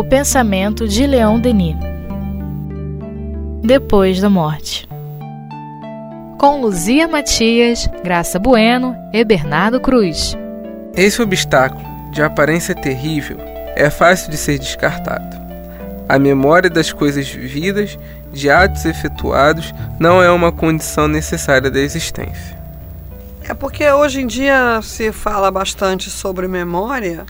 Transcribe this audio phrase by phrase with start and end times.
[0.00, 1.76] O pensamento de Leão Denis.
[3.62, 4.88] Depois da morte.
[6.38, 10.34] Com Luzia Matias, Graça Bueno e Bernardo Cruz.
[10.96, 13.36] Esse obstáculo, de aparência terrível,
[13.76, 15.36] é fácil de ser descartado.
[16.08, 17.98] A memória das coisas vividas,
[18.32, 22.58] de atos efetuados, não é uma condição necessária da existência.
[23.46, 27.26] É porque hoje em dia se fala bastante sobre memória,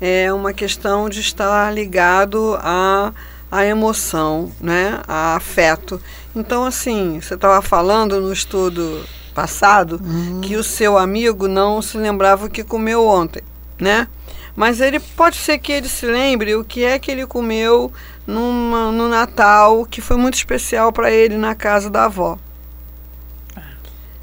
[0.00, 3.12] é uma questão de estar ligado a
[3.50, 6.00] a emoção, né, a afeto.
[6.36, 10.40] Então, assim, você estava falando no estudo passado uhum.
[10.40, 13.42] que o seu amigo não se lembrava o que comeu ontem,
[13.78, 14.06] né?
[14.54, 17.92] Mas ele pode ser que ele se lembre o que é que ele comeu
[18.26, 22.38] numa, no Natal, que foi muito especial para ele na casa da avó.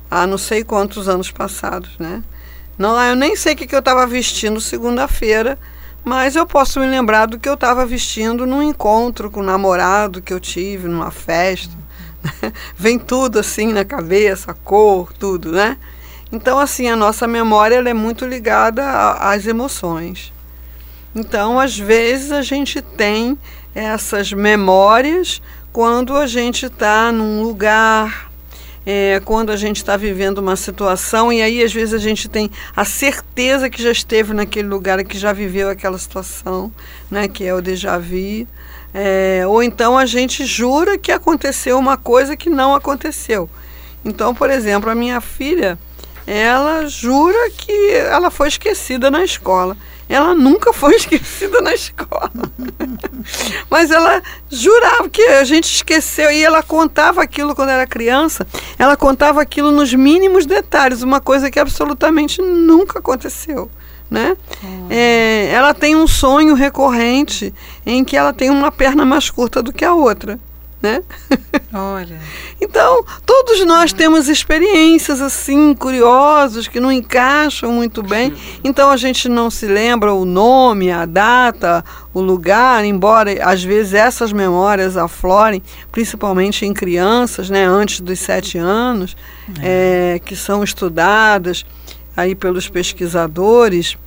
[0.10, 2.24] Há não sei quantos anos passados, né?
[2.78, 5.58] Não, eu nem sei o que, eu estava vestindo segunda-feira,
[6.04, 10.22] mas eu posso me lembrar do que eu estava vestindo num encontro com o namorado
[10.22, 11.74] que eu tive, numa festa.
[12.78, 15.78] Vem tudo assim na cabeça, a cor, tudo, né?
[16.32, 20.34] Então, assim, a nossa memória ela é muito ligada às emoções.
[21.16, 23.38] Então, às vezes, a gente tem
[23.74, 25.42] essas memórias
[25.72, 28.27] quando a gente está num lugar,
[28.90, 32.50] é, quando a gente está vivendo uma situação, e aí, às vezes, a gente tem
[32.74, 36.72] a certeza que já esteve naquele lugar, que já viveu aquela situação,
[37.12, 38.48] né, que é o déjà vu.
[38.94, 43.50] É, ou então a gente jura que aconteceu uma coisa que não aconteceu.
[44.06, 45.78] Então, por exemplo, a minha filha,
[46.26, 49.76] ela jura que ela foi esquecida na escola.
[50.08, 52.32] Ela nunca foi esquecida na escola.
[53.70, 58.48] Mas ela jurava que a gente esqueceu e ela contava aquilo quando era criança.
[58.78, 63.70] Ela contava aquilo nos mínimos detalhes, uma coisa que absolutamente nunca aconteceu.
[64.10, 64.38] Né?
[64.90, 67.54] É, ela tem um sonho recorrente
[67.86, 70.40] em que ela tem uma perna mais curta do que a outra
[70.82, 71.02] né?
[71.74, 72.20] Olha.
[72.62, 78.34] então, todos nós temos experiências assim, curiosos, que não encaixam muito bem.
[78.64, 83.94] Então, a gente não se lembra o nome, a data, o lugar, embora às vezes
[83.94, 89.16] essas memórias aflorem, principalmente em crianças, né, antes dos sete anos,
[89.62, 90.16] é.
[90.16, 91.66] É, que são estudadas
[92.16, 93.98] aí pelos pesquisadores.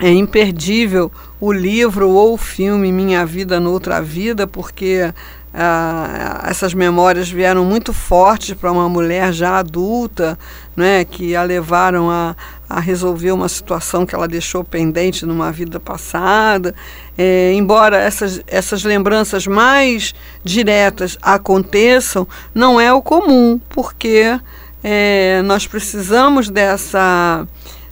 [0.00, 1.10] É imperdível
[1.40, 5.12] o livro ou o filme Minha Vida Noutra Vida, porque
[5.60, 10.38] ah, essas memórias vieram muito fortes para uma mulher já adulta,
[10.76, 12.36] né, que a levaram a,
[12.70, 16.72] a resolver uma situação que ela deixou pendente numa vida passada.
[17.16, 20.14] É, embora essas, essas lembranças mais
[20.44, 24.38] diretas aconteçam, não é o comum, porque
[24.84, 27.48] é, nós precisamos dessa,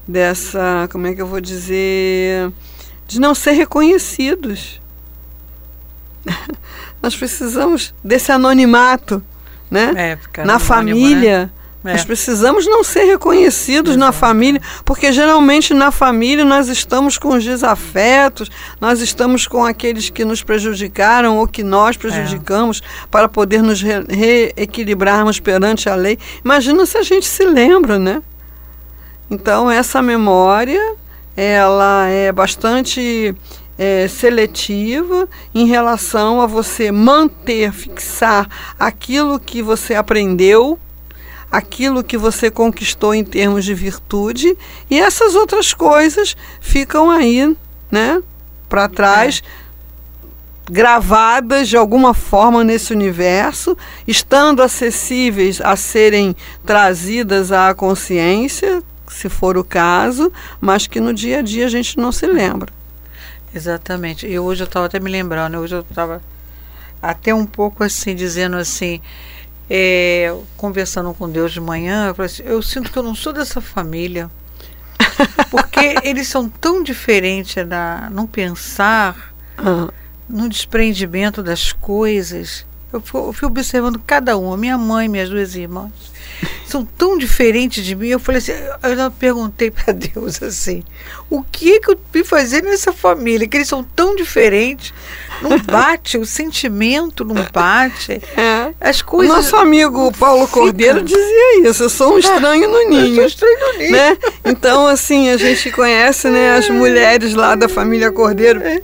[0.06, 2.52] dessa, como é que eu vou dizer,
[3.08, 4.80] de não ser reconhecidos.
[7.06, 9.22] Nós precisamos desse anonimato,
[9.70, 10.18] né?
[10.36, 11.52] É, na família.
[11.84, 11.92] Né?
[11.92, 11.92] É.
[11.92, 14.04] Nós precisamos não ser reconhecidos Exato.
[14.04, 18.50] na família, porque geralmente na família nós estamos com os desafetos,
[18.80, 23.06] nós estamos com aqueles que nos prejudicaram ou que nós prejudicamos é.
[23.08, 26.18] para poder nos re reequilibrarmos perante a lei.
[26.44, 28.20] Imagina se a gente se lembra, né?
[29.30, 30.96] Então essa memória
[31.36, 33.32] ela é bastante
[33.78, 38.48] é, seletiva em relação a você manter, fixar
[38.78, 40.78] aquilo que você aprendeu,
[41.50, 44.56] aquilo que você conquistou em termos de virtude,
[44.90, 47.56] e essas outras coisas ficam aí,
[47.90, 48.22] né,
[48.68, 49.42] para trás.
[49.62, 49.66] É.
[50.68, 56.34] Gravadas de alguma forma nesse universo, estando acessíveis a serem
[56.64, 61.96] trazidas à consciência, se for o caso, mas que no dia a dia a gente
[61.96, 62.75] não se lembra.
[63.54, 64.26] Exatamente.
[64.26, 66.22] E hoje eu estava até me lembrando, hoje eu estava
[67.00, 69.00] até um pouco assim, dizendo assim,
[69.68, 73.60] é, conversando com Deus de manhã, eu, assim, eu sinto que eu não sou dessa
[73.60, 74.30] família.
[75.50, 79.88] Porque eles são tão diferentes na, no pensar, uhum.
[80.28, 82.66] no desprendimento das coisas.
[82.92, 85.92] Eu fui, eu fui observando cada um, minha mãe, minhas duas irmãs
[86.66, 88.08] são tão diferentes de mim.
[88.08, 90.82] Eu falei assim, eu perguntei para Deus assim,
[91.30, 93.46] o que é que eu vim fazer nessa família?
[93.46, 94.92] Que eles são tão diferentes.
[95.40, 98.20] Não bate, o sentimento não bate.
[98.36, 98.72] É.
[98.80, 99.32] As coisas.
[99.32, 103.08] O nosso amigo Paulo Cordeiro dizia isso, eu sou um estranho no ninho.
[103.08, 103.92] Eu sou estranho no ninho.
[103.92, 104.18] Né?
[104.44, 108.62] Então, assim, a gente conhece né, as mulheres lá da família Cordeiro.
[108.62, 108.82] É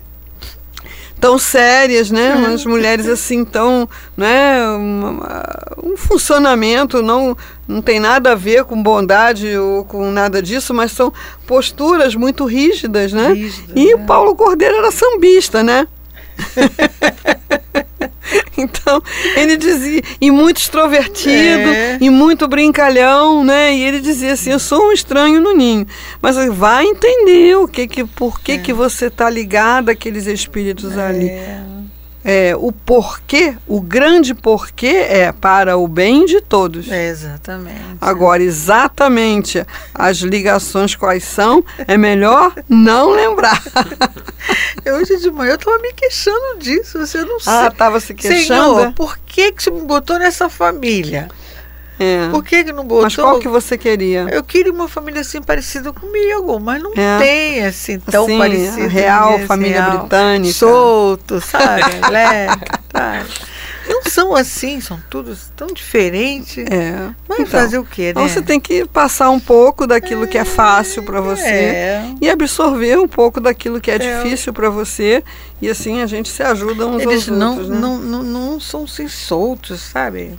[1.23, 2.35] tão sérias, né?
[2.35, 2.47] Uhum.
[2.47, 4.61] Umas mulheres assim tão, né?
[4.71, 5.21] Um,
[5.81, 7.37] um, funcionamento não
[7.67, 11.13] não tem nada a ver com bondade ou com nada disso, mas são
[11.47, 13.35] posturas muito rígidas, né?
[13.35, 14.05] Rígida, e o é.
[14.05, 15.87] Paulo Cordeiro era sambista, né?
[18.57, 19.03] Então,
[19.35, 21.99] ele dizia, e muito extrovertido, É.
[22.01, 23.75] e muito brincalhão, né?
[23.75, 25.87] E ele dizia assim: Eu sou um estranho no ninho.
[26.21, 31.31] Mas vai entender o que que, por que, que você está ligado àqueles espíritos ali.
[32.25, 36.89] É, o porquê, o grande porquê é para o bem de todos.
[36.91, 37.97] É, exatamente.
[38.01, 43.61] Agora, exatamente as ligações quais são, é melhor não lembrar.
[44.87, 46.99] Hoje de manhã eu estava me queixando disso.
[46.99, 47.69] Você não Ah, sei.
[47.69, 48.77] estava se queixando?
[48.77, 51.29] Senhor, por que, que você me botou nessa família?
[52.03, 52.29] É.
[52.31, 53.03] Por que, que não botou?
[53.05, 54.27] Mas qual que você queria?
[54.31, 57.19] Eu queria uma família assim parecida comigo, mas não É.
[57.19, 58.89] tem assim tão Assim, parecida.
[58.89, 59.99] real ninguém, família real.
[60.01, 60.55] britânica.
[60.55, 61.83] Solto, sabe?
[62.11, 63.25] Leque, tá.
[63.89, 66.65] Não são assim, são todos tão diferentes.
[66.71, 67.11] É.
[67.29, 68.11] Mas Então, fazer o quê, né?
[68.11, 72.05] Então você tem que passar um pouco daquilo que é fácil para você É.
[72.21, 74.23] e absorver um pouco daquilo que é, É.
[74.23, 75.23] difícil para você
[75.61, 77.79] e assim a gente se ajuda uns Eles aos não, outros, né?
[77.81, 80.39] não, não, não são assim soltos, sabe?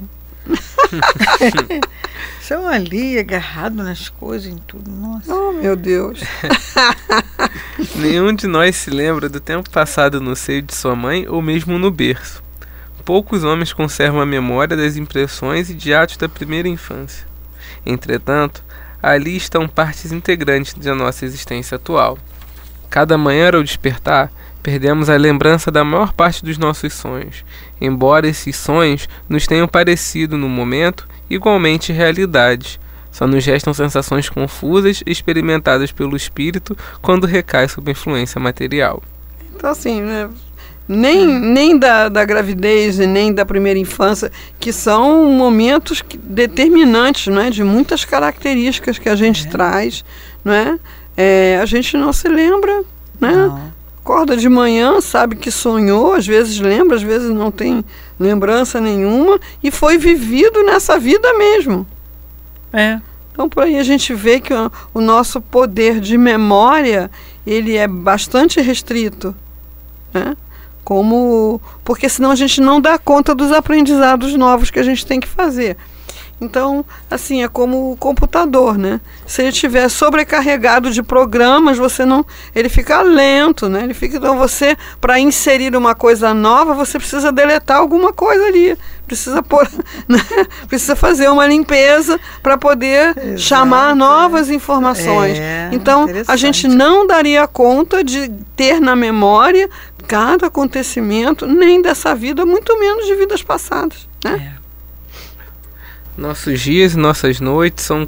[2.42, 4.90] São ali, agarrados nas coisas, em tudo.
[4.90, 5.34] Nossa.
[5.34, 6.20] Oh, meu Deus.
[7.96, 11.80] Nenhum de nós se lembra do tempo passado no seio de sua mãe ou mesmo
[11.80, 12.44] no berço.
[13.06, 17.28] Poucos homens conservam a memória das impressões e de atos da primeira infância.
[17.86, 18.64] Entretanto,
[19.02, 22.18] ali estão partes integrantes da nossa existência atual.
[22.90, 24.32] Cada manhã ao despertar,
[24.64, 27.44] perdemos a lembrança da maior parte dos nossos sonhos,
[27.82, 32.80] embora esses sonhos nos tenham parecido no momento igualmente realidades.
[33.12, 39.04] Só nos restam sensações confusas experimentadas pelo espírito quando recai sob influência material.
[39.54, 40.30] Então assim, né?
[40.88, 47.50] Nem, nem da, da gravidez e nem da primeira infância, que são momentos determinantes, né,
[47.50, 50.04] de muitas características que a gente traz,
[50.44, 50.78] né?
[51.16, 52.84] É, a gente não se lembra,
[53.20, 53.32] né?
[53.32, 53.73] Não.
[54.04, 57.86] Acorda de manhã, sabe que sonhou, às vezes lembra, às vezes não tem
[58.20, 61.88] lembrança nenhuma, e foi vivido nessa vida mesmo.
[62.74, 63.00] É.
[63.32, 67.10] Então, por aí a gente vê que o, o nosso poder de memória,
[67.48, 69.34] ele é bastante restrito,
[70.14, 70.36] né?
[70.84, 75.22] Como, porque senão a gente não dá conta dos aprendizados novos que a gente tem
[75.22, 75.78] que fazer.
[76.44, 79.00] Então, assim, é como o computador, né?
[79.26, 83.84] Se ele estiver sobrecarregado de programas, você não, ele fica lento, né?
[83.84, 88.78] Ele fica, então você, para inserir uma coisa nova, você precisa deletar alguma coisa ali,
[89.08, 89.68] precisa pôr,
[90.08, 90.20] né?
[90.68, 93.96] precisa fazer uma limpeza para poder Exato, chamar é.
[93.96, 95.40] novas informações.
[95.40, 99.70] É, então, a gente não daria conta de ter na memória
[100.08, 104.54] cada acontecimento, nem dessa vida, muito menos de vidas passadas, né?
[104.60, 104.63] É.
[106.18, 108.08] Nossos dias e nossas noites são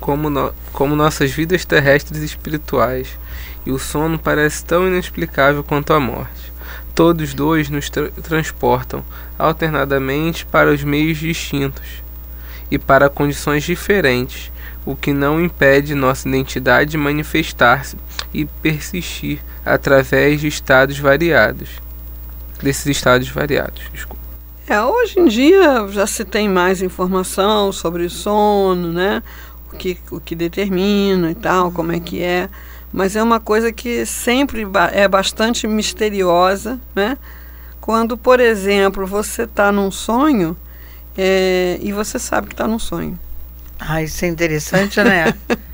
[0.00, 3.08] como, no- como nossas vidas terrestres e espirituais,
[3.64, 6.52] e o sono parece tão inexplicável quanto a morte.
[6.94, 9.02] Todos dois nos tra- transportam
[9.38, 12.02] alternadamente para os meios distintos
[12.70, 14.50] e para condições diferentes,
[14.84, 17.96] o que não impede nossa identidade de manifestar-se
[18.34, 21.68] e persistir através de estados variados.
[22.62, 24.21] Desses estados variados, desculpa.
[24.68, 29.22] É, hoje em dia já se tem mais informação sobre o sono, né?
[29.72, 32.48] O que, o que determina e tal, como é que é.
[32.92, 37.16] Mas é uma coisa que sempre é bastante misteriosa, né?
[37.80, 40.56] Quando, por exemplo, você está num sonho
[41.16, 43.18] é, e você sabe que está num sonho.
[43.80, 45.34] Ah, isso é interessante, né?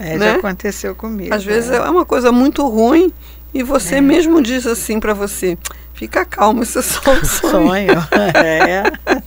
[0.00, 0.30] É, Né?
[0.30, 1.34] já aconteceu comigo.
[1.34, 1.76] Às vezes é.
[1.76, 3.12] é uma coisa muito ruim
[3.54, 5.56] e você mesmo diz assim para você:
[5.94, 7.62] fica calmo, isso é só um sonho.
[7.62, 8.08] sonho.
[8.34, 8.82] é.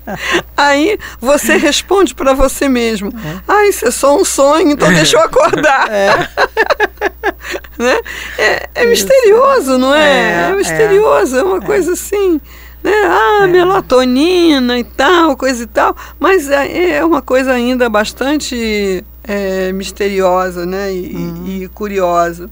[0.56, 3.12] Aí você responde para você mesmo:
[3.48, 5.90] Ah, isso é só um sonho, então deixa eu acordar.
[7.78, 8.00] né?
[8.38, 10.00] é, é misterioso, não é?
[10.48, 12.40] É, É, misterioso, é uma coisa assim.
[12.84, 12.92] Né?
[13.06, 15.96] Ah, melatonina e tal, coisa e tal.
[16.20, 20.92] Mas é, é uma coisa ainda bastante é, misteriosa né?
[20.92, 22.50] e, e- e curiosa.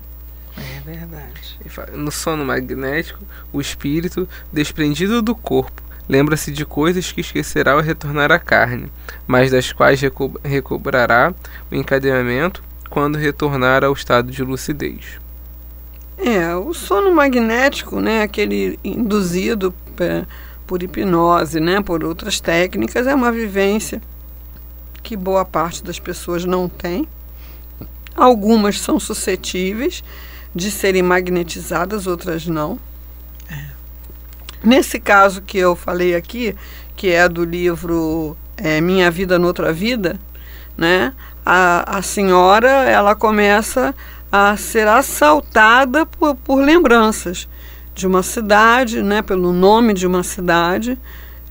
[0.57, 1.38] É verdade.
[1.93, 8.31] No sono magnético, o espírito, desprendido do corpo, lembra-se de coisas que esquecerá ao retornar
[8.31, 8.91] à carne,
[9.27, 11.33] mas das quais reco- recobrará
[11.71, 15.19] o encadeamento quando retornar ao estado de lucidez.
[16.17, 19.73] É, o sono magnético, né, aquele induzido
[20.67, 24.01] por hipnose, né, por outras técnicas, é uma vivência
[25.01, 27.07] que boa parte das pessoas não tem.
[28.15, 30.03] Algumas são suscetíveis
[30.59, 32.77] de serem magnetizadas, outras não.
[34.63, 36.53] Nesse caso que eu falei aqui,
[36.95, 40.19] que é do livro é, Minha Vida Noutra Vida,
[40.77, 41.13] né,
[41.45, 43.95] a, a senhora ela começa
[44.29, 47.47] a ser assaltada por, por lembranças
[47.95, 50.97] de uma cidade, né, pelo nome de uma cidade,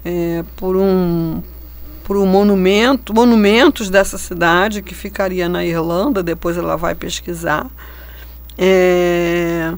[0.05, 1.43] é, por um
[2.05, 6.23] por um monumento, monumentos dessa cidade que ficaria na Irlanda.
[6.23, 7.67] Depois ela vai pesquisar.
[8.59, 9.73] É,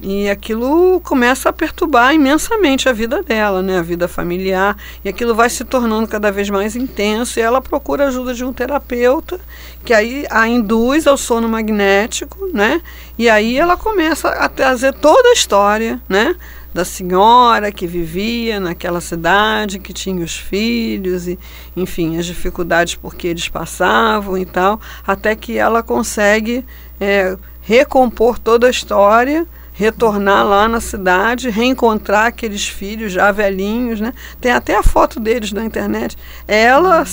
[0.00, 5.34] e aquilo começa a perturbar imensamente a vida dela, né, a vida familiar, e aquilo
[5.34, 9.40] vai se tornando cada vez mais intenso, e ela procura a ajuda de um terapeuta,
[9.84, 12.80] que aí a induz ao sono magnético, né?
[13.18, 16.36] E aí ela começa a trazer toda a história, né,
[16.72, 21.36] da senhora que vivia naquela cidade, que tinha os filhos e,
[21.76, 26.64] enfim, as dificuldades por que eles passavam e tal, até que ela consegue
[27.00, 27.36] é,
[27.68, 34.12] recompor toda a história retornar lá na cidade, reencontrar aqueles filhos já velhinhos, né?
[34.40, 36.16] Tem até a foto deles na internet.
[36.48, 37.04] Ela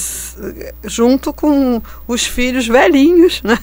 [0.85, 3.59] junto com os filhos velhinhos, né?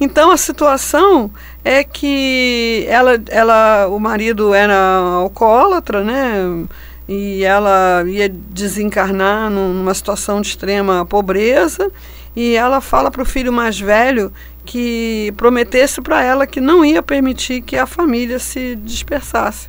[0.00, 1.30] Então a situação
[1.62, 6.64] é que ela, ela, o marido era alcoólatra, né?
[7.06, 11.90] E ela ia desencarnar numa situação de extrema pobreza.
[12.34, 14.32] E ela fala para o filho mais velho
[14.64, 19.68] que prometesse para ela que não ia permitir que a família se dispersasse.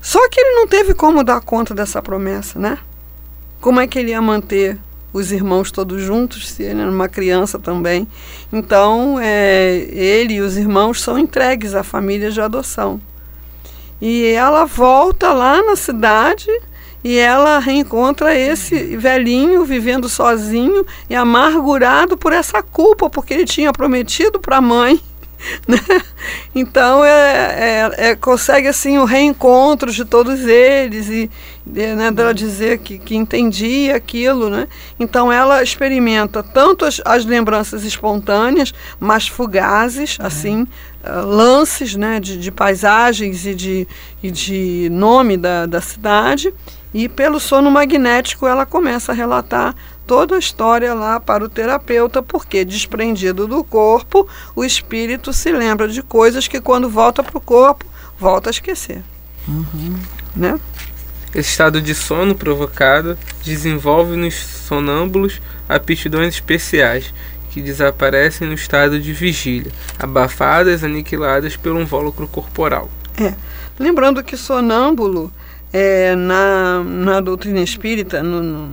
[0.00, 2.78] Só que ele não teve como dar conta dessa promessa, né?
[3.60, 4.78] Como é que ele ia manter
[5.12, 8.06] os irmãos todos juntos, se ele era uma criança também?
[8.52, 13.00] Então, é, ele e os irmãos são entregues à família de adoção.
[14.00, 16.50] E ela volta lá na cidade
[17.04, 23.70] e ela reencontra esse velhinho vivendo sozinho e amargurado por essa culpa, porque ele tinha
[23.74, 24.98] prometido para a mãe.
[25.68, 25.78] Né?
[26.54, 31.30] Então é, é, é, consegue assim o reencontro de todos eles e
[31.66, 34.66] né, dela dizer que, que entendia aquilo, né?
[34.98, 40.26] Então ela experimenta tanto as, as lembranças espontâneas, mas fugazes, uhum.
[40.26, 43.88] assim, uh, lances, né, de, de paisagens e de,
[44.22, 46.54] e de nome da, da cidade
[46.94, 49.74] e pelo sono magnético ela começa a relatar
[50.06, 55.88] toda a história lá para o terapeuta, porque desprendido do corpo, o espírito se lembra
[55.88, 57.84] de coisas que quando volta para o corpo,
[58.18, 59.02] volta a esquecer.
[59.48, 59.98] Uhum.
[60.36, 60.60] Né?
[61.34, 67.12] Esse estado de sono provocado desenvolve nos sonâmbulos aptidões especiais
[67.50, 72.88] que desaparecem no estado de vigília, abafadas, aniquiladas pelo invólucro corporal.
[73.20, 73.34] É.
[73.78, 75.32] Lembrando que sonâmbulo
[75.74, 78.68] é, na, na doutrina espírita, no,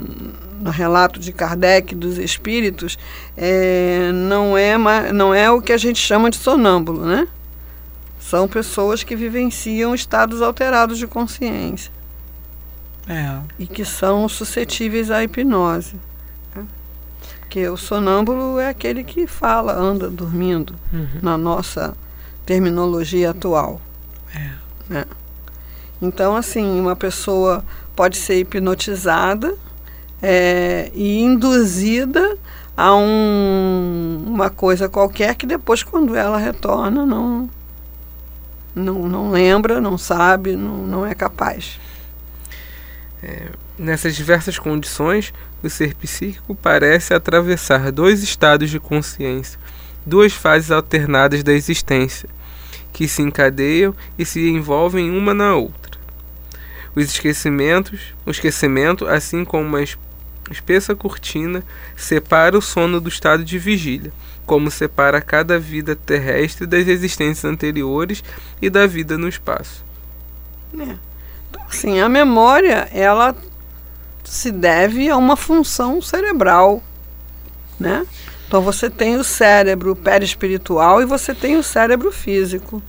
[0.61, 2.95] no, relato de Kardec dos espíritos,
[3.35, 4.77] é, não, é,
[5.11, 7.27] não é o que a gente chama de sonâmbulo, né?
[8.19, 11.91] São pessoas que vivenciam estados alterados de consciência.
[13.09, 13.39] É.
[13.57, 15.95] E que são suscetíveis à hipnose.
[16.55, 16.63] Né?
[17.39, 21.07] Porque o sonâmbulo é aquele que fala, anda dormindo, uhum.
[21.19, 21.97] na nossa
[22.45, 23.81] terminologia atual.
[24.35, 24.51] É.
[24.87, 25.05] Né?
[26.01, 27.63] Então, assim, uma pessoa
[27.95, 29.55] pode ser hipnotizada
[30.21, 32.37] é, e induzida
[32.75, 37.49] a um, uma coisa qualquer que depois, quando ela retorna, não,
[38.73, 41.79] não, não lembra, não sabe, não, não é capaz.
[43.21, 49.59] É, nessas diversas condições, o ser psíquico parece atravessar dois estados de consciência,
[50.05, 52.29] duas fases alternadas da existência,
[52.91, 55.80] que se encadeiam e se envolvem uma na outra.
[56.95, 59.83] Os esquecimentos, o esquecimento, assim como uma
[60.49, 61.63] espessa cortina,
[61.95, 64.11] separa o sono do estado de vigília,
[64.45, 68.23] como separa cada vida terrestre das existências anteriores
[68.61, 69.83] e da vida no espaço.
[70.77, 70.95] É.
[71.69, 73.35] Assim, a memória, ela
[74.23, 76.83] se deve a uma função cerebral,
[77.79, 78.05] né?
[78.47, 82.83] Então você tem o cérebro perispiritual e você tem o cérebro físico.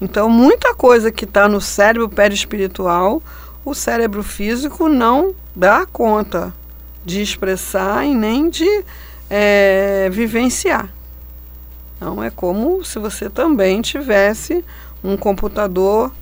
[0.00, 3.22] Então, muita coisa que está no cérebro perispiritual,
[3.64, 6.52] o cérebro físico não dá conta
[7.04, 8.84] de expressar e nem de
[9.30, 10.88] é, vivenciar.
[11.96, 14.64] Então, é como se você também tivesse
[15.02, 16.12] um computador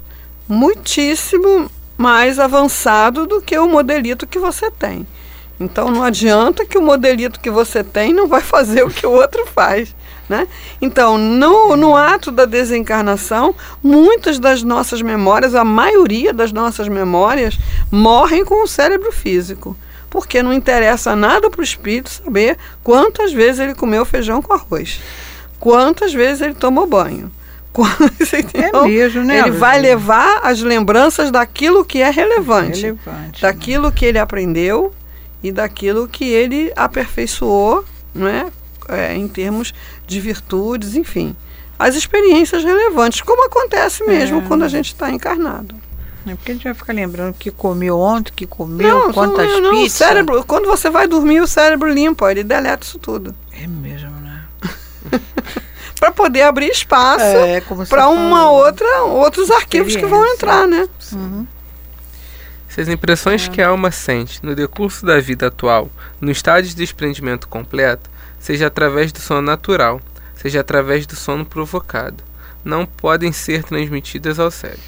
[0.49, 5.07] muitíssimo mais avançado do que o modelito que você tem.
[5.63, 9.11] Então não adianta que o modelito que você tem não vai fazer o que o
[9.11, 9.95] outro faz.
[10.29, 10.49] Né?
[10.81, 17.59] Então, no, no ato da desencarnação, muitas das nossas memórias, a maioria das nossas memórias,
[17.91, 19.77] morrem com o cérebro físico.
[20.09, 25.01] Porque não interessa nada para o espírito saber quantas vezes ele comeu feijão com arroz,
[25.59, 27.31] quantas vezes ele tomou banho.
[28.55, 29.39] é mesmo, né?
[29.39, 33.93] Ele vai levar as lembranças daquilo que é relevante, relevante daquilo né?
[33.97, 34.93] que ele aprendeu
[35.43, 37.85] e daquilo que ele aperfeiçoou,
[38.15, 38.47] não é?
[39.15, 39.73] em termos
[40.07, 41.35] de virtudes, enfim.
[41.79, 44.45] as experiências relevantes, como acontece mesmo É.
[44.47, 45.75] quando a gente está encarnado.
[46.27, 49.61] É porque a gente vai ficar lembrando que comeu ontem, que comeu, Não, quantas não,
[49.63, 49.93] não, o pizzas.
[49.99, 53.35] cérebro, quando você vai dormir, o cérebro limpa, ele deleta isso tudo.
[53.53, 54.43] É mesmo, né?
[55.99, 60.89] Para poder abrir espaço É, para uma outra, outros arquivos que vão entrar, né?
[61.13, 61.47] Uhum.
[62.73, 66.75] Se as impressões que a alma sente no decurso da vida atual, no estado de
[66.75, 68.09] desprendimento completo,
[68.41, 70.01] seja através do sono natural,
[70.35, 72.25] seja através do sono provocado,
[72.65, 74.81] não podem ser transmitidas ao cérebro.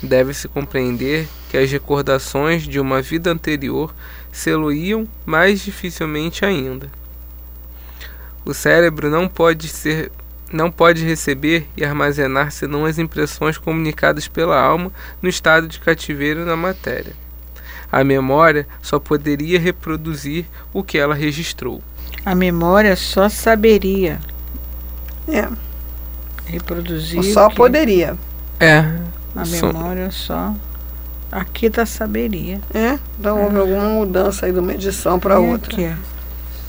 [0.00, 3.92] Deve-se compreender que as recordações de uma vida anterior
[4.30, 6.88] se-lo-iam mais dificilmente ainda.
[8.44, 10.12] O cérebro não pode ser
[10.52, 16.44] não pode receber e armazenar senão as impressões comunicadas pela alma no estado de cativeiro
[16.44, 17.23] na matéria.
[17.94, 21.80] A memória só poderia reproduzir o que ela registrou.
[22.26, 24.18] A memória só saberia
[25.28, 25.48] É,
[26.44, 27.22] reproduzir.
[27.32, 28.16] só o que- poderia.
[28.58, 28.78] É.
[29.36, 30.52] A memória só.
[31.30, 32.60] Aqui tá saberia.
[32.74, 35.72] É, então houve alguma mudança aí de uma edição para E outra.
[35.72, 35.94] Aqui,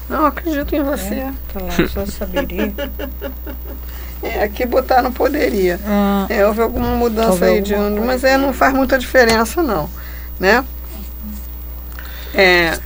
[0.07, 1.15] Não, acredito em você.
[1.15, 2.71] é, tá lá, só saberia.
[4.23, 5.79] É, aqui botaram poderia.
[5.85, 8.97] Ah, É, houve alguma mudança Houve aí de alguma ano, mas é, não faz muita
[8.97, 9.87] diferença não,
[10.39, 10.63] né?
[12.35, 12.77] É,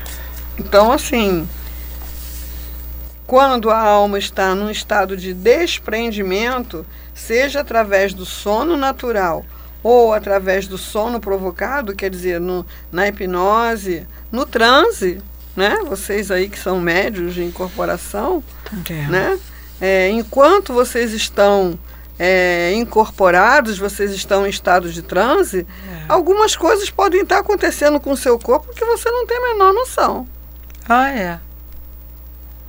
[0.57, 1.47] então assim,
[3.25, 9.45] quando a alma está num estado de desprendimento, seja através do sono natural
[9.81, 15.19] ou através do sono provocado, quer dizer, no, na hipnose, no transe,
[15.55, 15.77] né?
[15.87, 18.43] Vocês aí que são médios de incorporação,
[18.89, 19.07] é.
[19.07, 19.39] né?
[19.81, 21.79] É, enquanto vocês estão
[22.19, 25.65] é, incorporados, vocês estão em estado de transe,
[26.09, 29.73] algumas coisas podem estar acontecendo com o seu corpo que você não tem a menor
[29.73, 30.27] noção.
[30.87, 31.39] Ah, é.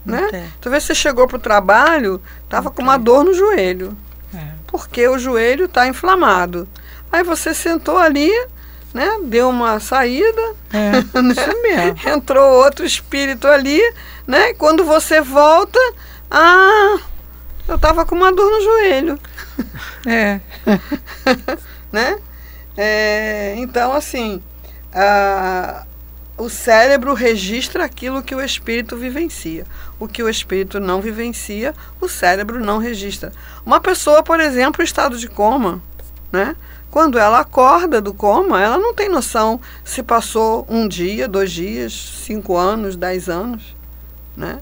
[0.07, 0.29] Né?
[0.31, 0.45] Tem.
[0.61, 3.97] Talvez você chegou para o trabalho, estava com uma dor no joelho,
[4.35, 4.53] É.
[4.67, 6.67] porque o joelho está inflamado.
[7.13, 8.31] Aí você sentou ali,
[8.95, 9.19] né?
[9.25, 12.09] deu uma saída, É, isso mesmo.
[12.09, 13.81] entrou outro espírito ali,
[14.27, 14.51] né?
[14.51, 15.79] E quando você volta,
[16.31, 16.99] ah,
[17.71, 19.19] eu estava com uma dor no joelho.
[20.07, 20.41] É.
[21.93, 22.19] né?
[22.77, 24.43] É, então, assim,
[24.93, 25.85] a-
[26.37, 29.67] o cérebro registra aquilo que o espírito vivencia.
[29.99, 33.33] O que o espírito não vivencia, o cérebro não registra.
[33.65, 35.83] Uma pessoa, por exemplo, em estado de coma,
[36.33, 36.57] né?
[36.91, 41.93] Quando ela acorda do coma, ela não tem noção se passou um dia, dois dias,
[42.25, 43.77] cinco anos, dez anos,
[44.37, 44.59] né?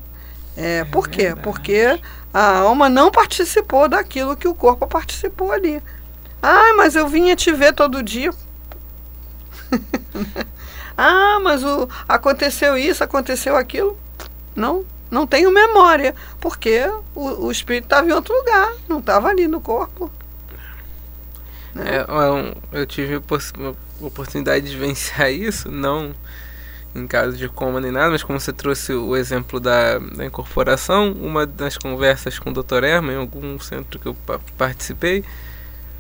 [0.57, 1.27] É, por quê?
[1.27, 1.43] verdade.
[1.43, 2.01] Porque
[2.33, 5.83] a alma não participou daquilo que o corpo participou ali.
[6.43, 8.33] Ah, mas eu vinha te ver todo dia.
[10.97, 13.99] ah, mas o, aconteceu isso, aconteceu aquilo.
[14.55, 19.49] Não, não tenho memória, porque o, o espírito estava em outro lugar, não estava ali
[19.49, 20.11] no corpo.
[21.77, 26.15] É, é eu tive a oportunidade de vivenciar isso, não
[26.95, 31.13] em caso de coma nem nada, mas como você trouxe o exemplo da, da incorporação,
[31.13, 32.83] uma das conversas com o Dr.
[32.85, 35.23] Erma, em algum centro que eu pa- participei,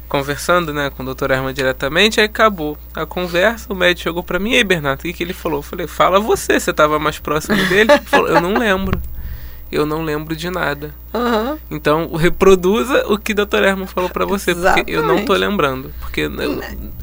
[0.08, 1.30] conversando né, com o Dr.
[1.32, 5.02] Erma diretamente, aí acabou a conversa, o médico chegou pra mim, e aí Bernardo, o
[5.02, 5.58] que, que ele falou?
[5.58, 7.92] Eu falei, fala você, você estava mais próximo dele?
[7.92, 8.98] Ele falou, eu não lembro,
[9.70, 10.94] eu não lembro de nada.
[11.14, 11.58] Aham.
[11.70, 13.62] Então, reproduza o que o Dr.
[13.64, 15.92] Herman falou pra você, porque eu não tô lembrando.
[16.00, 16.60] Porque eu,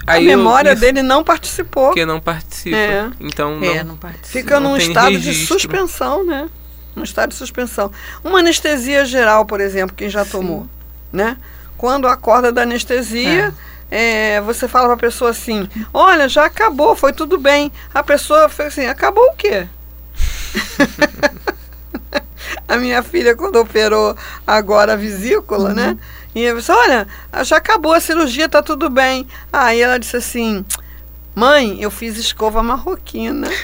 [0.07, 1.87] A aí eu- memória isso- dele não participou.
[1.87, 2.75] Porque não participa.
[2.75, 3.09] É.
[3.19, 3.91] Então, É, não.
[3.91, 4.27] não participa.
[4.39, 5.53] Fica não num estado de registro.
[5.59, 6.49] suspensão, né?
[6.95, 7.91] Num estado de suspensão.
[8.23, 10.65] Uma anestesia geral, por exemplo, quem já tomou,
[11.11, 11.37] né?
[11.77, 13.53] Quando acorda da anestesia,
[13.91, 17.69] é, você fala pra pessoa assim: Olha, já acabou, foi tudo bem.
[17.93, 19.67] A pessoa fez assim: Acabou o quê?
[22.67, 25.97] a minha filha, quando operou agora a vesícula, né?
[26.33, 27.07] E eu disse: Olha,
[27.43, 29.27] já acabou a cirurgia, tá tudo bem.
[29.51, 30.65] Aí ela disse assim:
[31.33, 33.47] Mãe, eu fiz escova marroquina.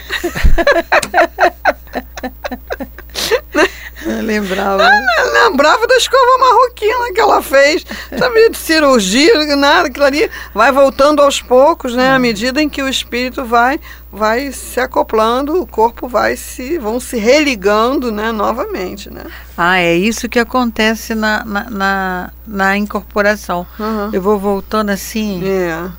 [4.05, 4.83] Lembrava.
[4.83, 7.85] Eu lembrava da escova marroquina que ela fez.
[8.17, 12.11] Sabia de cirurgia, nada, aquilo ali vai voltando aos poucos, né?
[12.11, 13.79] À medida em que o espírito vai
[14.11, 19.23] vai se acoplando, o corpo vai se vão se religando, né, novamente, né?
[19.57, 23.65] Ah, é isso que acontece na, na, na, na incorporação.
[23.79, 24.09] Aham.
[24.11, 25.89] Eu vou voltando assim, É.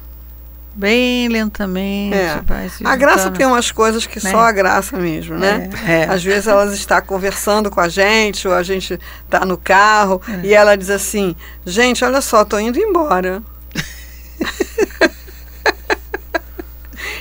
[0.74, 2.16] bem lentamente.
[2.16, 2.40] É.
[2.44, 4.30] vai se A graça tem umas coisas que Né?
[4.30, 5.68] só a graça mesmo, né?
[5.86, 6.04] É, é.
[6.08, 10.46] Às vezes elas está conversando com a gente, ou a gente está no carro, É.
[10.46, 13.42] e ela diz assim: Gente, olha só, tô indo embora.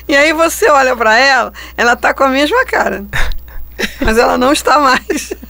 [0.08, 3.06] e aí você olha para ela, ela tá com a mesma cara,
[4.00, 5.34] mas ela não está mais.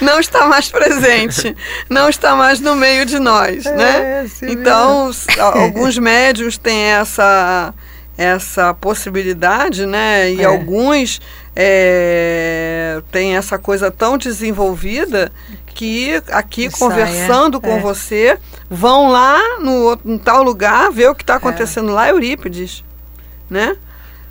[0.00, 1.56] não está mais presente,
[1.88, 4.20] não está mais no meio de nós, É, né?
[4.20, 7.72] assim Então, alguns médios têm essa
[8.18, 10.30] essa possibilidade, né?
[10.30, 10.44] E É.
[10.46, 11.20] alguns
[11.54, 15.30] é, têm essa coisa tão desenvolvida
[15.66, 17.80] que aqui Que conversando saia, com é.
[17.80, 18.38] você
[18.70, 22.82] vão lá no, em tal lugar ver o que está acontecendo lá, Eurípides,
[23.50, 23.76] né?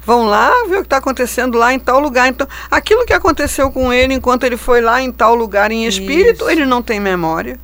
[0.05, 2.27] Vão lá ver o que está acontecendo lá em tal lugar.
[2.27, 6.41] Então, aquilo que aconteceu com ele enquanto ele foi lá em tal lugar em espírito,
[6.43, 6.49] Isso.
[6.51, 7.59] ele não tem memória.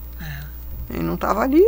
[0.90, 1.64] Ele não estava ali,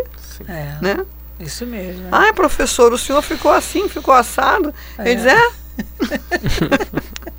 [0.49, 1.05] É, né?
[1.39, 2.03] isso mesmo.
[2.03, 2.09] né?
[2.12, 4.73] Ah, professor, o senhor ficou assim, ficou assado.
[4.99, 5.49] Ele diz, é,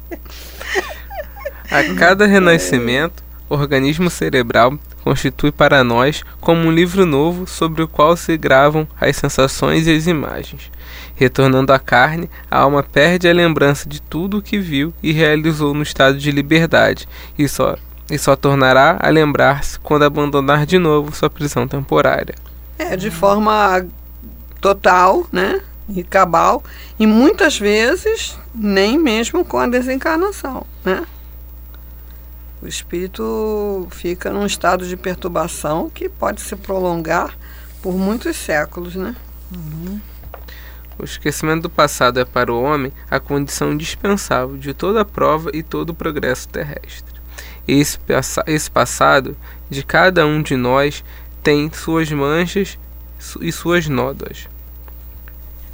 [1.70, 7.88] A cada renascimento, o organismo cerebral constitui para nós como um livro novo sobre o
[7.88, 10.72] qual se gravam as sensações e as imagens.
[11.14, 15.74] Retornando à carne, a alma perde a lembrança de tudo o que viu e realizou
[15.74, 17.06] no estado de liberdade,
[17.38, 17.76] e só,
[18.10, 22.34] e só tornará a lembrar-se quando abandonar de novo sua prisão temporária.
[22.78, 23.86] é de forma
[24.60, 25.60] total, né?
[25.88, 26.64] E cabal.
[26.98, 31.02] E muitas vezes nem mesmo com a desencarnação, né?
[32.62, 37.36] O espírito fica num estado de perturbação que pode se prolongar
[37.82, 39.14] por muitos séculos, né?
[40.98, 45.50] O esquecimento do passado é para o homem a condição indispensável de toda a prova
[45.52, 47.14] e todo o progresso terrestre.
[47.66, 47.98] Esse,
[48.46, 49.36] esse passado
[49.68, 51.04] de cada um de nós
[51.42, 52.78] tem suas manchas
[53.40, 54.48] e suas nódoas.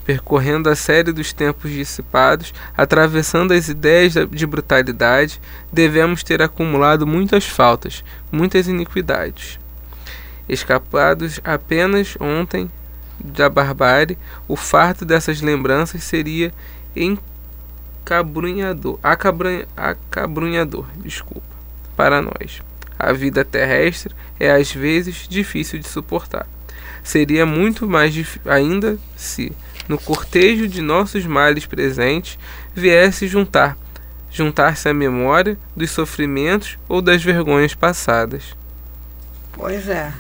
[0.05, 5.41] Percorrendo a série dos tempos dissipados, atravessando as ideias de brutalidade,
[5.73, 9.59] devemos ter acumulado muitas faltas, muitas iniquidades.
[10.49, 12.71] Escapados apenas ontem
[13.21, 16.53] da barbárie, o fardo dessas lembranças seria
[18.03, 21.47] encabrunhador, acabran- acabrunhador, desculpa,
[21.97, 22.63] para nós.
[22.99, 26.47] A vida terrestre é às vezes difícil de suportar.
[27.05, 28.15] Seria muito mais
[28.47, 29.53] ainda se,
[29.91, 32.39] no cortejo de nossos males presentes,
[32.73, 33.77] viesse juntar
[34.31, 38.55] juntar-se à memória dos sofrimentos ou das vergonhas passadas.
[39.53, 40.13] Pois é.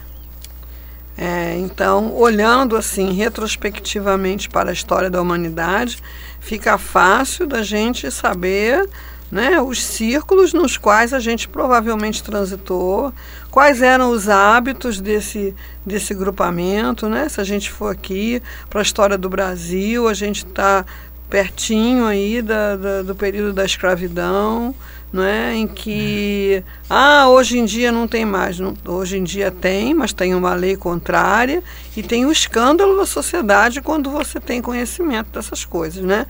[1.16, 6.02] É, então, olhando assim retrospectivamente para a história da humanidade,
[6.40, 8.88] fica fácil da gente saber
[9.31, 13.12] né, os círculos nos quais a gente provavelmente transitou,
[13.51, 15.55] quais eram os hábitos desse,
[15.87, 17.09] desse grupamento.
[17.09, 17.29] Né?
[17.29, 20.85] Se a gente for aqui para a história do Brasil, a gente está
[21.29, 24.75] pertinho aí da, da, do período da escravidão,
[25.12, 25.55] não é?
[25.55, 30.12] em que ah, hoje em dia não tem mais, não, hoje em dia tem, mas
[30.12, 31.62] tem uma lei contrária
[31.97, 36.27] e tem o escândalo da sociedade quando você tem conhecimento dessas coisas, né?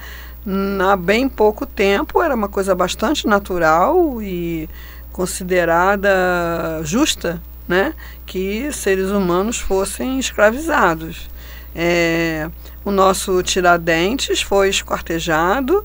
[0.90, 4.68] Há bem pouco tempo era uma coisa bastante natural e
[5.12, 7.94] considerada justa, né?
[8.24, 11.28] Que seres humanos fossem escravizados.
[11.74, 12.48] É,
[12.84, 15.84] o nosso Tiradentes foi esquartejado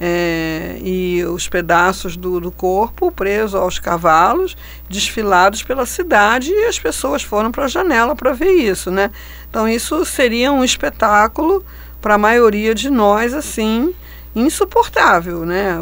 [0.00, 4.56] é, e os pedaços do, do corpo presos aos cavalos,
[4.88, 9.10] desfilados pela cidade e as pessoas foram para a janela para ver isso, né?
[9.50, 11.64] Então isso seria um espetáculo
[12.00, 13.94] para a maioria de nós assim
[14.34, 15.76] insuportável, né?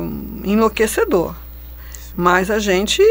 [0.45, 1.35] Enlouquecedor.
[2.17, 3.03] Mas a gente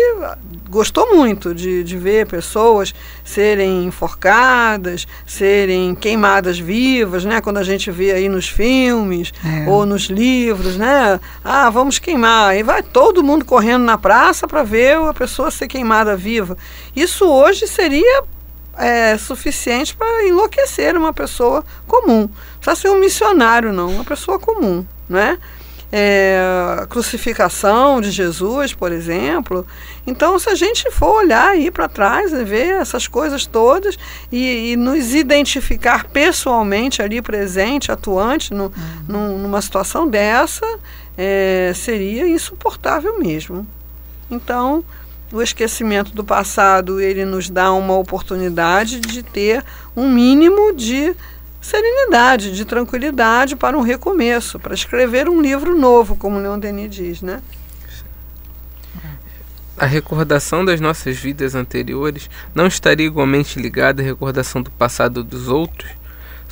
[0.69, 7.41] gostou muito de, de ver pessoas serem enforcadas, serem queimadas vivas, né?
[7.41, 9.69] Quando a gente vê aí nos filmes É.
[9.69, 11.19] ou nos livros, né?
[11.43, 12.55] Ah, vamos queimar.
[12.55, 16.57] E vai todo mundo correndo na praça para ver a pessoa ser queimada viva.
[16.95, 18.23] Isso hoje seria
[18.77, 22.21] é, suficiente para enlouquecer uma pessoa comum.
[22.21, 25.37] Não precisa ser um missionário, não, uma pessoa comum, né?
[25.95, 26.41] É,
[26.81, 29.63] a crucificação de Jesus, por exemplo.
[30.07, 33.95] Então, se a gente for olhar aí para trás e ver essas coisas todas
[34.31, 38.73] e, e nos identificar pessoalmente ali presente, atuante no,
[39.07, 40.65] num- numa situação dessa,
[41.15, 43.67] é, seria insuportável mesmo.
[44.31, 44.83] Então,
[45.33, 49.65] o esquecimento do passado ele nos dá uma oportunidade de ter
[49.95, 51.15] um mínimo de
[51.59, 57.21] serenidade, de tranquilidade para um recomeço, para escrever um livro novo, como Leon Denis diz,
[57.23, 57.41] né?
[59.75, 65.47] A recordação das nossas vidas anteriores não estaria igualmente ligada à recordação do passado dos
[65.47, 65.89] outros?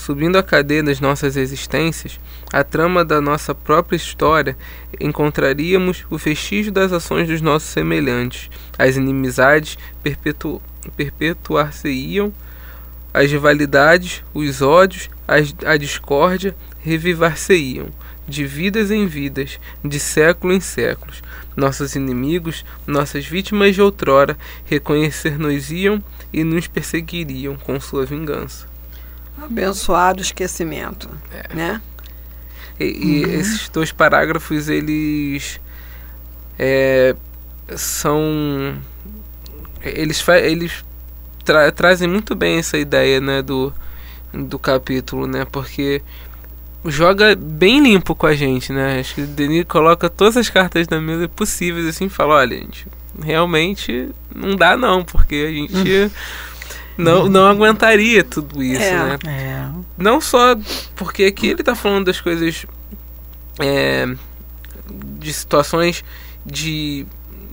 [0.02, 2.20] Subindo a cadeia das nossas existências,
[2.52, 4.58] a trama da nossa própria história,
[5.00, 8.50] encontraríamos o vestígio das ações dos nossos semelhantes.
[8.80, 10.60] As inimizades perpetu
[10.98, 12.34] perpetuar-se-iam,
[13.14, 17.90] as rivalidades, os ódios, as, a discórdia revivar-se-iam.
[18.28, 21.22] de vidas em vidas, de século em séculos.
[21.56, 24.36] Nossos inimigos, nossas vítimas de outrora,
[24.66, 28.71] reconhecer-nos-iam e nos perseguiriam com sua vingança.
[29.42, 31.56] Abençoado esquecimento, É.
[31.56, 31.82] né?
[32.80, 35.60] E, e esses dois parágrafos, eles
[36.58, 37.16] é,
[37.76, 38.76] são.
[39.84, 40.84] Eles, eles
[41.44, 43.72] tra- trazem muito bem essa ideia né, do,
[44.34, 45.46] do capítulo, né?
[45.52, 46.02] Porque
[46.86, 49.00] joga bem limpo com a gente, né?
[49.00, 52.58] Acho que o Denis coloca todas as cartas na mesa possíveis assim e fala, olha,
[52.58, 52.88] gente,
[53.22, 56.12] realmente não dá não, porque a gente
[57.02, 59.04] não, não aguentaria tudo isso, É.
[59.04, 59.20] né?
[59.28, 59.68] É.
[59.98, 60.56] Não só
[60.96, 62.66] porque aqui ele tá falando das coisas.
[63.60, 64.08] é,
[65.20, 66.04] de situações
[66.46, 67.06] de,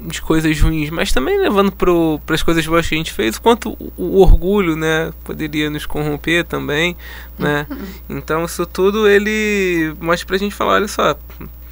[0.07, 3.71] de coisas ruins, mas também levando para as coisas boas que a gente fez, quanto
[3.79, 6.97] o, o orgulho, né, poderia nos corromper também,
[7.39, 7.67] né?
[8.09, 11.17] Então isso tudo ele mostra pra gente falar, olha só,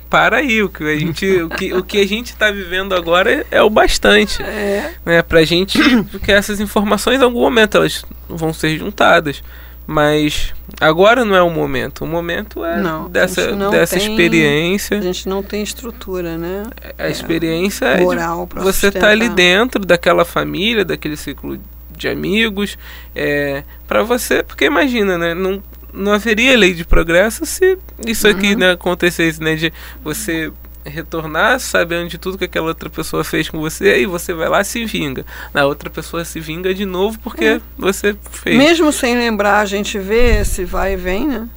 [0.09, 3.31] para aí, o que a gente, o que, o que a gente está vivendo agora
[3.33, 5.79] é, é o bastante É, né, pra gente,
[6.11, 9.43] porque essas informações em algum momento elas vão ser juntadas.
[9.89, 12.05] Mas agora não é o momento.
[12.05, 14.99] O momento é Não, dessa, não dessa tem- experiência.
[14.99, 16.65] a gente não tem estrutura, né?
[16.99, 21.57] A experiência é Moral para você tá ali dentro daquela família, daquele ciclo
[21.97, 22.77] de amigos,
[23.15, 25.63] é, para você, porque imagina, né, não,
[25.97, 28.59] não haveria lei de progresso se isso aqui Uhum.
[28.59, 29.73] né, acontecesse, né, de
[30.05, 30.53] você
[30.85, 34.61] retornar sabendo de tudo que aquela outra pessoa fez com você e você vai lá
[34.61, 35.27] e se vinga.
[35.53, 37.61] Na outra pessoa se vinga de novo porque É.
[37.77, 38.57] você fez.
[38.57, 41.49] Mesmo sem lembrar, a gente vê esse vai e vem, né?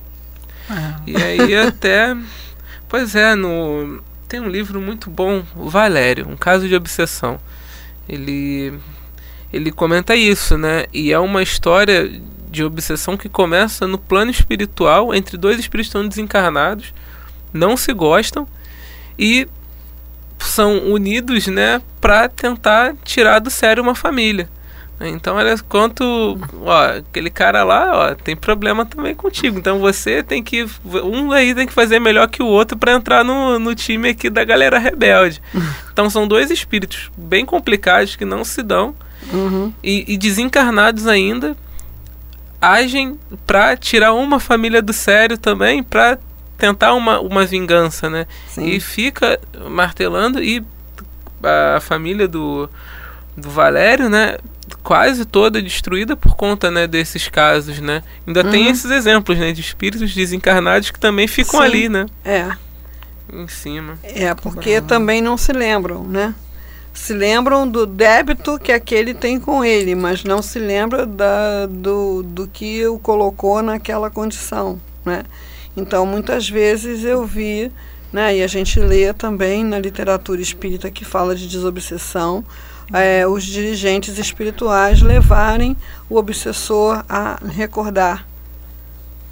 [0.71, 0.93] É.
[1.11, 2.17] E aí até.
[2.87, 4.01] Pois é, no.
[4.27, 7.39] Tem um livro muito bom, o Valério, um caso de obsessão.
[8.07, 8.73] Ele.
[9.53, 10.85] Ele comenta isso, né?
[10.93, 12.09] E é uma história
[12.49, 16.93] de obsessão que começa no plano espiritual, entre dois espíritos que estão desencarnados,
[17.53, 18.47] não se gostam
[19.17, 19.47] e
[20.39, 24.49] são unidos, né, para tentar tirar do sério uma família.
[25.01, 26.37] Então, olha quanto.
[26.61, 29.57] Ó, aquele cara lá, ó, tem problema também contigo.
[29.57, 30.65] Então você tem que.
[30.83, 34.29] Um aí tem que fazer melhor que o outro para entrar no, no time aqui
[34.29, 35.41] da galera rebelde.
[35.91, 38.95] Então são dois espíritos bem complicados que não se dão
[39.33, 39.73] Uhum.
[39.83, 41.55] e, e desencarnados ainda
[42.61, 43.17] agem
[43.47, 46.17] para tirar uma família do sério também, para
[46.57, 48.25] tentar uma, uma vingança, né?
[48.47, 48.65] Sim.
[48.65, 50.63] E fica martelando e
[51.41, 52.69] a família do,
[53.37, 54.37] do Valério, né?
[54.83, 58.03] Quase toda destruída por conta né, desses casos, né?
[58.27, 58.71] Ainda tem Uhum.
[58.71, 59.51] esses exemplos, né?
[59.51, 61.65] De espíritos desencarnados que também ficam Sim.
[61.65, 62.05] ali, né?
[62.25, 62.49] É,
[63.31, 63.97] Em cima.
[64.03, 66.33] é porque também não se lembram, né?
[67.01, 72.21] Se lembram do débito que aquele tem com ele, mas não se lembra da, do,
[72.21, 75.23] do que o colocou naquela condição, né?
[75.77, 77.71] Então, muitas vezes eu vi,
[78.11, 82.43] né, e a gente lê também na literatura espírita que fala de desobsessão,
[82.93, 85.77] é, os dirigentes espirituais levarem
[86.09, 88.27] o obsessor a recordar.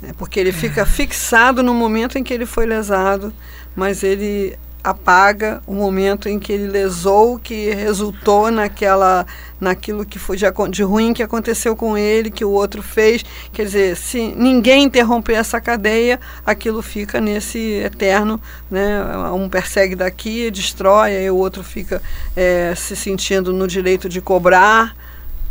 [0.01, 3.31] né, porque ele fica fixado no momento em que ele foi lesado,
[3.75, 4.57] mas ele
[4.89, 9.27] apaga o momento em que ele lesou, que resultou naquela,
[9.59, 13.25] naquilo que foi de, de ruim que aconteceu com ele, que o outro fez.
[13.51, 18.39] Quer dizer, se ninguém interromper essa cadeia, aquilo fica nesse eterno,
[18.71, 19.01] né?
[19.33, 22.01] Um persegue daqui, destrói, aí o outro fica
[22.33, 24.95] eh, se sentindo no direito de cobrar.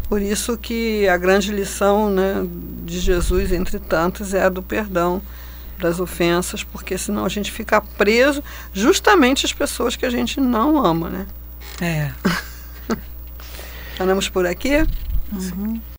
[0.08, 2.42] Por isso que a grande lição né,
[2.86, 5.20] de Jesus, entre tantas, é a do perdão
[5.78, 10.84] das ofensas, porque senão a gente fica preso justamente às pessoas que a gente não
[10.84, 11.26] ama, né?
[11.80, 12.12] É.
[14.00, 14.86] Andamos por aqui?